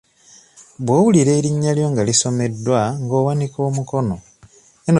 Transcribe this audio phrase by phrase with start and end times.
[0.83, 4.15] Bw'owulira erinnya lyo nga lisomeddwa nga owanika omukono.